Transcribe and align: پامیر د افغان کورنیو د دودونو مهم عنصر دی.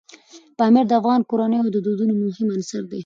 پامیر 0.57 0.85
د 0.87 0.93
افغان 0.99 1.21
کورنیو 1.29 1.73
د 1.73 1.77
دودونو 1.85 2.13
مهم 2.23 2.47
عنصر 2.55 2.83
دی. 2.91 2.99